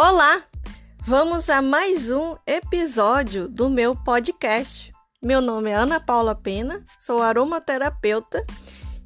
Olá! 0.00 0.44
Vamos 1.04 1.48
a 1.50 1.60
mais 1.60 2.08
um 2.08 2.36
episódio 2.46 3.48
do 3.48 3.68
meu 3.68 3.96
podcast. 3.96 4.92
Meu 5.20 5.40
nome 5.40 5.70
é 5.70 5.74
Ana 5.74 5.98
Paula 5.98 6.36
Pena, 6.36 6.84
sou 7.00 7.20
aromaterapeuta 7.20 8.46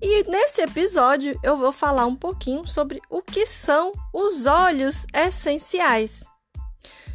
e 0.00 0.22
nesse 0.30 0.62
episódio 0.62 1.36
eu 1.42 1.56
vou 1.56 1.72
falar 1.72 2.06
um 2.06 2.14
pouquinho 2.14 2.64
sobre 2.68 3.02
o 3.10 3.20
que 3.20 3.44
são 3.46 3.92
os 4.14 4.46
óleos 4.46 5.04
essenciais. 5.12 6.22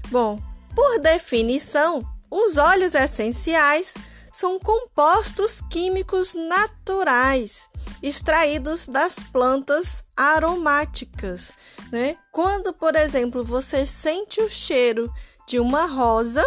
Bom, 0.10 0.38
por 0.76 1.00
definição, 1.00 2.04
os 2.30 2.58
óleos 2.58 2.94
essenciais 2.94 3.94
são 4.34 4.60
compostos 4.60 5.62
químicos 5.62 6.36
naturais 6.36 7.70
extraídos 8.02 8.88
das 8.88 9.17
plantas 9.17 10.03
aromáticas, 10.17 11.52
né? 11.91 12.18
Quando, 12.31 12.73
por 12.73 12.95
exemplo, 12.95 13.44
você 13.44 13.86
sente 13.86 14.41
o 14.41 14.50
cheiro 14.50 15.12
de 15.48 15.59
uma 15.59 15.86
rosa, 15.86 16.44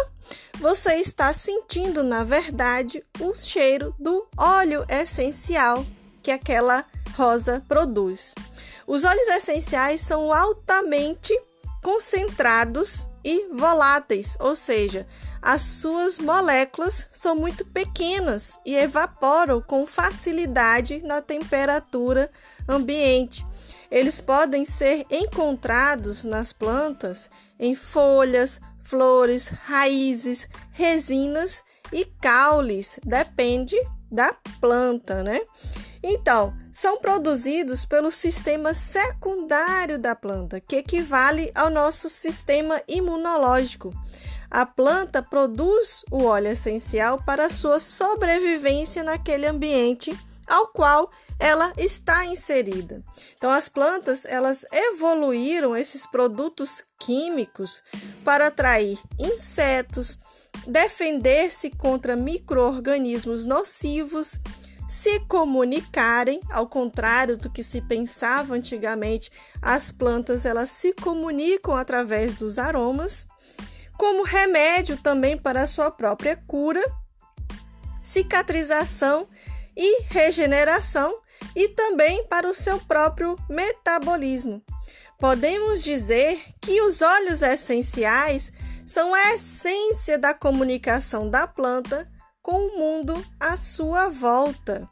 você 0.59 0.95
está 0.95 1.33
sentindo, 1.33 2.03
na 2.03 2.23
verdade, 2.23 3.03
o 3.19 3.33
cheiro 3.35 3.93
do 3.99 4.27
óleo 4.37 4.85
essencial 4.89 5.85
que 6.23 6.31
aquela 6.31 6.83
rosa 7.15 7.63
produz. 7.67 8.33
Os 8.87 9.03
óleos 9.03 9.27
essenciais 9.27 10.01
são 10.01 10.33
altamente 10.33 11.33
concentrados 11.83 13.07
e 13.23 13.47
voláteis, 13.53 14.37
ou 14.39 14.55
seja, 14.55 15.07
as 15.41 15.61
suas 15.61 16.17
moléculas 16.17 17.07
são 17.11 17.35
muito 17.35 17.63
pequenas 17.65 18.59
e 18.65 18.75
evaporam 18.75 19.61
com 19.61 19.85
facilidade 19.85 21.03
na 21.03 21.21
temperatura 21.21 22.31
ambiente. 22.67 23.45
Eles 23.95 24.19
podem 24.19 24.65
ser 24.65 25.05
encontrados 25.09 26.25
nas 26.25 26.51
plantas 26.51 27.29
em 27.57 27.75
folhas, 27.75 28.59
flores, 28.77 29.47
raízes, 29.47 30.49
resinas 30.69 31.63
e 31.93 32.03
caules, 32.21 32.99
depende 33.05 33.77
da 34.11 34.33
planta, 34.59 35.23
né? 35.23 35.39
Então, 36.03 36.53
são 36.69 36.97
produzidos 36.97 37.85
pelo 37.85 38.11
sistema 38.11 38.73
secundário 38.73 39.97
da 39.97 40.13
planta, 40.13 40.59
que 40.59 40.75
equivale 40.75 41.49
ao 41.55 41.69
nosso 41.69 42.09
sistema 42.09 42.81
imunológico. 42.89 43.93
A 44.51 44.65
planta 44.65 45.23
produz 45.23 46.03
o 46.11 46.25
óleo 46.25 46.49
essencial 46.49 47.23
para 47.25 47.49
sua 47.49 47.79
sobrevivência 47.79 49.03
naquele 49.03 49.47
ambiente 49.47 50.13
ao 50.47 50.67
qual 50.67 51.11
ela 51.39 51.73
está 51.77 52.25
inserida. 52.25 53.03
Então 53.37 53.49
as 53.49 53.67
plantas, 53.67 54.25
elas 54.25 54.65
evoluíram 54.71 55.75
esses 55.75 56.05
produtos 56.05 56.83
químicos 56.99 57.83
para 58.23 58.47
atrair 58.47 58.99
insetos, 59.19 60.17
defender-se 60.65 61.69
contra 61.71 62.15
microorganismos 62.15 63.45
nocivos, 63.45 64.39
se 64.87 65.19
comunicarem, 65.21 66.39
ao 66.51 66.67
contrário 66.67 67.37
do 67.37 67.49
que 67.49 67.63
se 67.63 67.81
pensava 67.81 68.53
antigamente, 68.53 69.31
as 69.61 69.91
plantas 69.91 70.45
elas 70.45 70.69
se 70.69 70.93
comunicam 70.93 71.75
através 71.75 72.35
dos 72.35 72.59
aromas 72.59 73.27
como 73.97 74.23
remédio 74.23 74.97
também 74.97 75.37
para 75.37 75.63
a 75.63 75.67
sua 75.67 75.89
própria 75.89 76.35
cura, 76.35 76.83
cicatrização 78.03 79.27
e 79.75 80.03
regeneração 80.03 81.21
e 81.55 81.69
também 81.69 82.25
para 82.27 82.49
o 82.49 82.55
seu 82.55 82.79
próprio 82.79 83.35
metabolismo. 83.49 84.61
Podemos 85.17 85.83
dizer 85.83 86.41
que 86.61 86.81
os 86.81 87.01
óleos 87.01 87.41
essenciais 87.41 88.51
são 88.85 89.13
a 89.13 89.33
essência 89.33 90.17
da 90.17 90.33
comunicação 90.33 91.29
da 91.29 91.47
planta 91.47 92.09
com 92.41 92.53
o 92.53 92.77
mundo 92.77 93.25
à 93.39 93.57
sua 93.57 94.09
volta. 94.09 94.87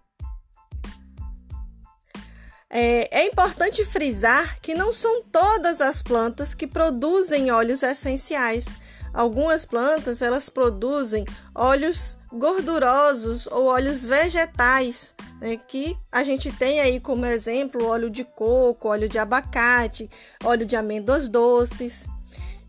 É, 2.76 3.20
é, 3.20 3.28
importante 3.28 3.86
frisar 3.86 4.60
que 4.60 4.74
não 4.74 4.92
são 4.92 5.22
todas 5.26 5.80
as 5.80 6.02
plantas 6.02 6.56
que 6.56 6.66
produzem 6.66 7.52
óleos 7.52 7.84
essenciais. 7.84 8.66
Algumas 9.14 9.64
plantas 9.64 10.22
elas 10.22 10.50
produzem 10.50 11.24
óleos 11.54 12.18
gordurosos 12.32 13.46
ou 13.48 13.68
óleos 13.68 14.04
vegetais, 14.04 15.14
né, 15.40 15.56
que 15.56 15.96
a 16.12 16.24
gente 16.24 16.52
tem 16.52 16.80
aí 16.80 17.00
como 17.00 17.26
exemplo 17.26 17.86
óleo 17.86 18.10
de 18.10 18.24
coco, 18.24 18.90
óleo 18.90 19.08
de 19.08 19.20
abacate, 19.20 20.10
óleo 20.44 20.66
de 20.66 20.76
amêndoas 20.76 21.30
doces. 21.30 22.08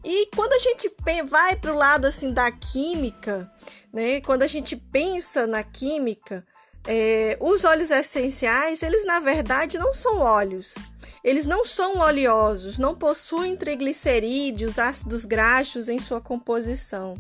E 0.05 0.27
quando 0.37 0.53
a 0.53 0.59
gente 0.59 0.93
vai 1.27 1.57
para 1.57 1.73
o 1.73 1.77
lado 1.77 2.05
assim 2.07 2.31
da 2.31 2.51
química, 2.51 3.51
né, 3.91 4.21
quando 4.21 4.43
a 4.43 4.47
gente 4.47 4.77
pensa 4.77 5.47
na 5.47 5.63
química, 5.63 6.45
é, 6.87 7.39
os 7.41 7.65
óleos 7.65 7.91
essenciais, 7.91 8.83
eles 8.83 9.07
na 9.07 9.21
verdade 9.21 9.79
não 9.79 9.95
são 9.95 10.19
óleos. 10.19 10.75
Eles 11.25 11.47
não 11.47 11.65
são 11.65 12.01
oleosos, 12.01 12.79
não 12.79 12.95
possuem 12.95 13.57
triglicerídeos, 13.57 14.79
ácidos 14.79 15.25
graxos 15.25 15.89
em 15.89 15.99
sua 15.99 16.21
composição. 16.21 17.17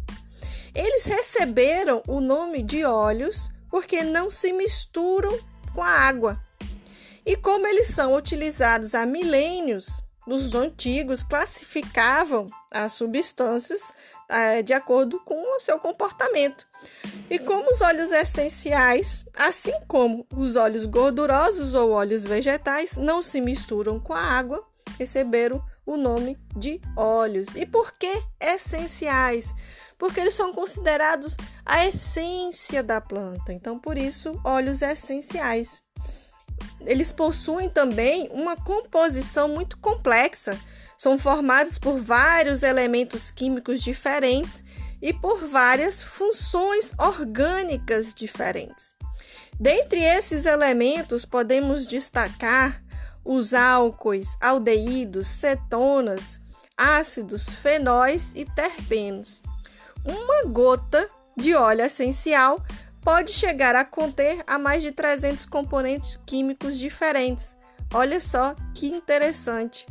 Eles 0.74 1.06
receberam 1.06 2.02
o 2.06 2.20
nome 2.20 2.62
de 2.62 2.84
óleos 2.84 3.50
porque 3.70 4.02
não 4.02 4.30
se 4.30 4.52
misturam 4.52 5.38
com 5.74 5.82
a 5.82 5.88
água. 5.88 6.38
E 7.24 7.34
como 7.34 7.66
eles 7.66 7.88
são 7.88 8.14
utilizados 8.14 8.94
há 8.94 9.06
milênios, 9.06 10.03
os 10.26 10.54
antigos 10.54 11.22
classificavam 11.22 12.46
as 12.70 12.92
substâncias 12.92 13.92
é, 14.28 14.62
de 14.62 14.72
acordo 14.72 15.20
com 15.20 15.56
o 15.56 15.60
seu 15.60 15.78
comportamento. 15.78 16.66
E 17.30 17.38
como 17.38 17.70
os 17.70 17.80
óleos 17.80 18.10
essenciais, 18.10 19.26
assim 19.36 19.74
como 19.86 20.26
os 20.34 20.56
óleos 20.56 20.86
gordurosos 20.86 21.74
ou 21.74 21.90
óleos 21.92 22.24
vegetais, 22.24 22.96
não 22.96 23.22
se 23.22 23.40
misturam 23.40 24.00
com 24.00 24.14
a 24.14 24.20
água, 24.20 24.66
receberam 24.98 25.62
o 25.86 25.96
nome 25.96 26.38
de 26.56 26.80
óleos. 26.96 27.48
E 27.54 27.66
por 27.66 27.92
que 27.92 28.22
essenciais? 28.40 29.54
Porque 29.98 30.20
eles 30.20 30.34
são 30.34 30.52
considerados 30.52 31.36
a 31.64 31.86
essência 31.86 32.82
da 32.82 33.00
planta. 33.00 33.52
Então, 33.52 33.78
por 33.78 33.96
isso, 33.96 34.40
óleos 34.44 34.82
essenciais. 34.82 35.83
Eles 36.86 37.12
possuem 37.12 37.68
também 37.68 38.28
uma 38.32 38.56
composição 38.56 39.48
muito 39.48 39.76
complexa 39.78 40.58
são 40.96 41.18
formados 41.18 41.78
por 41.78 41.98
vários 41.98 42.62
elementos 42.62 43.30
químicos 43.30 43.82
diferentes 43.82 44.62
e 45.02 45.12
por 45.12 45.46
várias 45.48 46.02
funções 46.02 46.94
orgânicas 46.98 48.14
diferentes. 48.14 48.94
Dentre 49.58 50.02
esses 50.02 50.46
elementos, 50.46 51.24
podemos 51.24 51.86
destacar 51.86 52.82
os 53.24 53.54
álcoois, 53.54 54.36
aldeídos, 54.40 55.26
cetonas, 55.26 56.40
ácidos, 56.76 57.48
fenóis 57.48 58.32
e 58.34 58.44
terpenos. 58.44 59.42
Uma 60.04 60.44
gota 60.50 61.08
de 61.36 61.54
óleo 61.54 61.82
essencial 61.82 62.62
pode 63.04 63.32
chegar 63.32 63.76
a 63.76 63.84
conter 63.84 64.42
a 64.46 64.58
mais 64.58 64.82
de 64.82 64.90
300 64.90 65.44
componentes 65.44 66.18
químicos 66.24 66.78
diferentes. 66.78 67.54
Olha 67.92 68.18
só 68.18 68.54
que 68.74 68.86
interessante. 68.88 69.86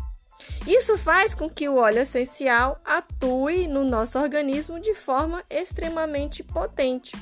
Isso 0.67 0.97
faz 0.97 1.35
com 1.35 1.49
que 1.49 1.69
o 1.69 1.75
óleo 1.75 1.99
essencial 1.99 2.81
atue 2.83 3.67
no 3.67 3.83
nosso 3.83 4.19
organismo 4.19 4.79
de 4.79 4.93
forma 4.93 5.43
extremamente 5.49 6.43
potente. 6.43 7.13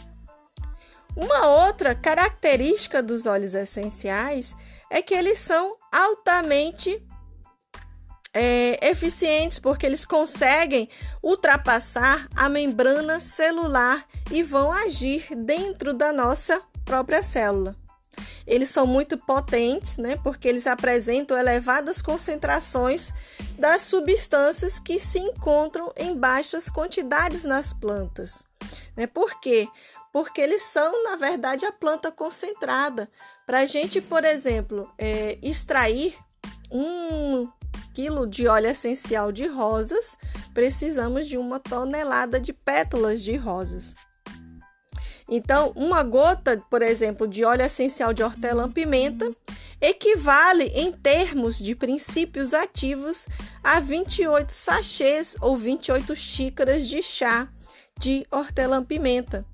Uma 1.15 1.47
outra 1.65 1.93
característica 1.93 3.03
dos 3.03 3.25
óleos 3.25 3.53
essenciais 3.53 4.55
é 4.89 5.01
que 5.01 5.13
eles 5.13 5.37
são 5.37 5.75
altamente 5.91 7.05
é, 8.33 8.89
eficientes 8.89 9.59
porque 9.59 9.85
eles 9.85 10.05
conseguem 10.05 10.89
ultrapassar 11.21 12.27
a 12.35 12.47
membrana 12.47 13.19
celular 13.19 14.05
e 14.29 14.41
vão 14.41 14.71
agir 14.71 15.27
dentro 15.35 15.93
da 15.93 16.13
nossa 16.13 16.61
própria 16.85 17.21
célula. 17.21 17.75
Eles 18.45 18.69
são 18.69 18.85
muito 18.85 19.17
potentes, 19.17 19.97
né, 19.97 20.17
porque 20.17 20.47
eles 20.47 20.67
apresentam 20.67 21.37
elevadas 21.37 22.01
concentrações 22.01 23.13
das 23.57 23.83
substâncias 23.83 24.79
que 24.79 24.99
se 24.99 25.19
encontram 25.19 25.91
em 25.95 26.15
baixas 26.15 26.69
quantidades 26.69 27.43
nas 27.43 27.71
plantas. 27.71 28.43
Né? 28.95 29.07
Por 29.07 29.39
quê? 29.39 29.67
Porque 30.11 30.41
eles 30.41 30.63
são, 30.63 31.03
na 31.03 31.15
verdade, 31.15 31.65
a 31.65 31.71
planta 31.71 32.11
concentrada. 32.11 33.09
Para 33.45 33.59
a 33.59 33.65
gente, 33.65 34.01
por 34.01 34.25
exemplo, 34.25 34.91
é, 34.97 35.37
extrair 35.41 36.17
um 36.69 37.47
quilo 37.93 38.27
de 38.27 38.47
óleo 38.47 38.67
essencial 38.67 39.31
de 39.31 39.45
rosas, 39.47 40.17
precisamos 40.53 41.27
de 41.27 41.37
uma 41.37 41.59
tonelada 41.59 42.39
de 42.39 42.53
pétalas 42.53 43.21
de 43.21 43.35
rosas. 43.35 43.93
Então, 45.29 45.71
uma 45.75 46.03
gota, 46.03 46.61
por 46.69 46.81
exemplo, 46.81 47.25
de 47.25 47.45
óleo 47.45 47.65
essencial 47.65 48.13
de 48.13 48.21
hortelã-pimenta 48.21 49.31
equivale 49.79 50.65
em 50.75 50.91
termos 50.91 51.57
de 51.57 51.73
princípios 51.73 52.53
ativos 52.53 53.27
a 53.63 53.79
28 53.79 54.51
sachês 54.51 55.35
ou 55.39 55.55
28 55.55 56.15
xícaras 56.15 56.87
de 56.87 57.01
chá 57.01 57.47
de 57.97 58.27
hortelã-pimenta. 58.29 59.45